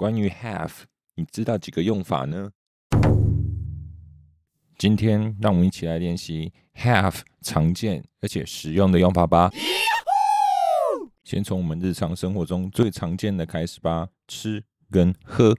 [0.00, 0.84] 关于 have，
[1.16, 2.52] 你知道几个用法呢？
[4.78, 9.50] 今天让我们一起来练习 have 常见而且实用的用法吧。
[11.22, 15.54] 先从我们日常生活中最常见的开始吧，吃跟喝。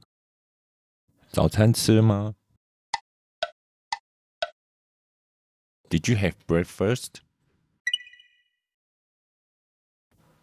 [1.30, 2.34] 早餐吃了吗
[5.88, 7.18] ？Did you have breakfast?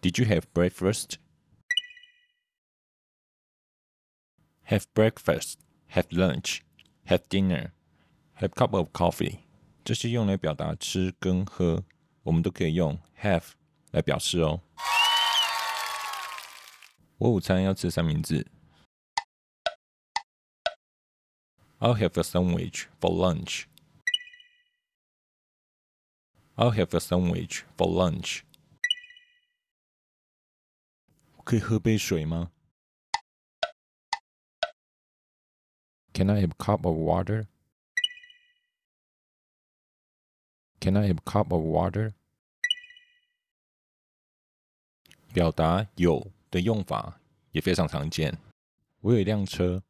[0.01, 1.17] Did you have breakfast?
[4.68, 5.60] Have breakfast,
[5.92, 6.62] have lunch,
[7.08, 7.72] have dinner,
[8.36, 9.40] have cup of coffee。
[9.84, 11.84] 这些用来表达吃跟喝，
[12.24, 13.52] 我们都可以用 have
[13.92, 14.62] 来表示哦。
[17.18, 18.48] 我午餐要吃三明治。
[21.80, 23.66] I'll have a sandwich for lunch.
[26.56, 28.44] I'll have a sandwich for lunch.
[31.44, 32.52] 可以喝杯水吗
[36.18, 37.48] ？Can I have a cup of water?
[40.80, 42.14] Can I have a cup of water?
[45.34, 47.20] 表达有的用法
[47.52, 48.38] 也非常常见。
[49.02, 49.82] 我有一辆车。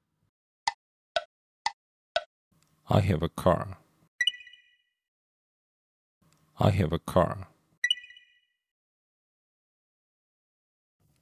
[2.84, 3.78] I have a car.
[6.54, 7.48] I have a car.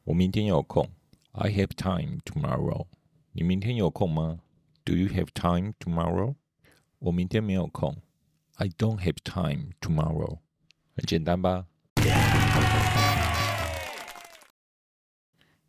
[0.03, 0.89] 我明天有空。
[1.31, 2.87] I have time tomorrow.
[3.31, 4.41] 你明天有空吗
[4.85, 6.35] ？Do you have time tomorrow?
[6.99, 8.01] 我明天没有空。
[8.55, 10.39] I don't have time tomorrow.
[10.95, 11.67] 很简单吧？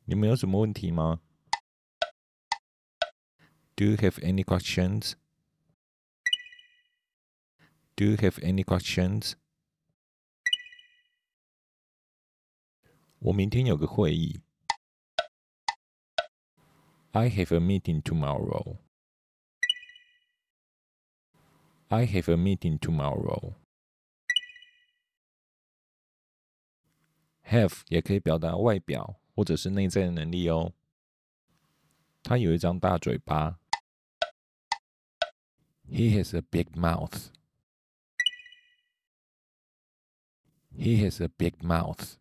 [0.05, 1.21] 你们有什么问题吗？
[3.75, 5.15] Do you have any questions?
[7.95, 9.35] Do you have any questions?
[13.21, 14.41] 我明天有个会议。
[17.13, 18.79] I have a meeting tomorrow.
[21.89, 23.55] I have a meeting tomorrow.
[27.45, 30.73] Have 也可以表达外表或者是内在的能力哦。
[32.23, 33.59] 他有一张大嘴巴。
[35.91, 37.31] He has a big mouth.
[40.75, 42.15] He has a big mouth.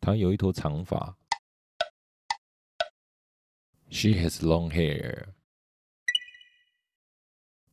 [0.00, 1.16] 她有一头长发。
[3.90, 5.34] She has long hair.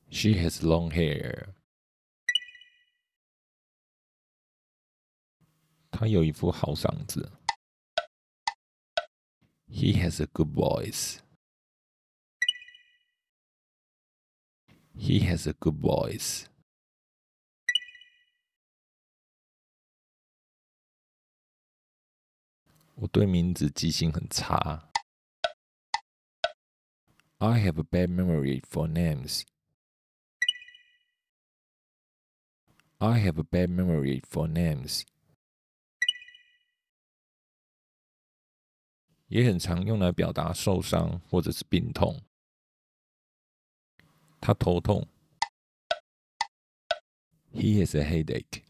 [0.09, 1.55] She has long hair.
[5.91, 7.31] 她有一副好嗓子。
[9.67, 11.19] He has a good voice.
[14.95, 16.45] He has a good voice.
[22.95, 24.91] 我对名字记性很差。
[27.39, 29.45] I have a bad memory for names.
[32.99, 35.03] I have a bad memory for names.
[39.27, 42.21] 也很常用来表达受伤或者是病痛。
[44.39, 45.07] 他头痛。
[47.53, 48.63] He has a headache.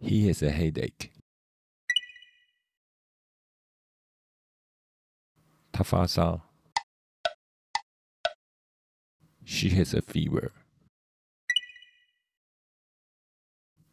[0.00, 1.10] He has a headache.
[5.77, 6.41] Tafasa.
[9.43, 10.51] She has a fever.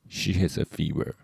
[0.08, 1.14] She has a fever.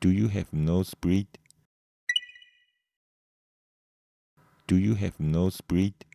[0.00, 1.26] Do you have nosebleed?
[4.66, 6.06] Do you have nosebleed?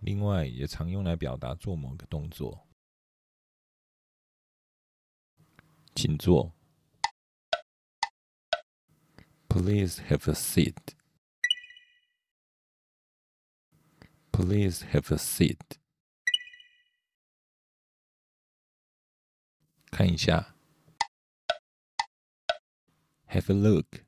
[0.00, 2.66] 另外，也常用来表达做某个动作。
[5.94, 6.54] 请坐。
[9.48, 10.94] Please have a seat.
[14.30, 15.58] Please have a seat.
[19.90, 20.54] 看一下。
[23.26, 24.04] Have a look.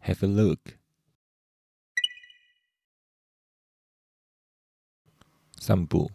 [0.00, 0.78] Have a look.
[5.68, 6.10] 散步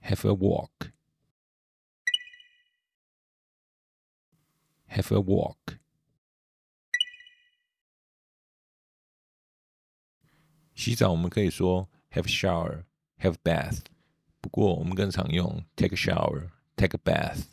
[0.00, 0.72] ，have a walk，have
[5.14, 5.76] a walk。
[10.74, 13.80] 洗澡我们可以说 have a shower，have bath，
[14.40, 17.44] 不过我们更常用 take a shower，take a bath，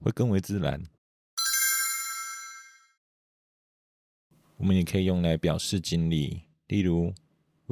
[0.00, 0.82] 会更为自然。
[4.56, 7.14] 我们也可以用来表示经历，例如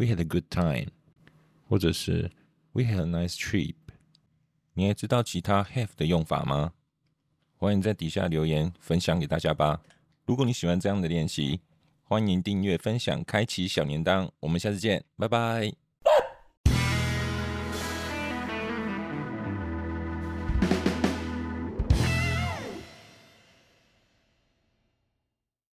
[0.00, 0.87] We had a good time，
[1.69, 2.31] 或者是
[2.73, 3.75] We had a nice trip。
[4.73, 6.73] 你还知道其他 have 的用法吗？
[7.58, 9.82] 欢迎在底下留言分享给大家吧。
[10.25, 11.61] 如果你喜欢这样的练习，
[12.02, 14.31] 欢迎订阅、分享、开启小铃铛。
[14.41, 15.80] 我们下次见，拜拜。